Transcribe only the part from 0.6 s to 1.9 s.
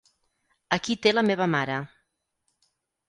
Aquí té la meva mare.